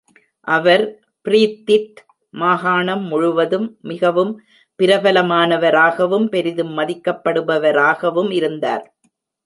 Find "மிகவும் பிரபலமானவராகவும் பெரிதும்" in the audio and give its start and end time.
3.81-6.73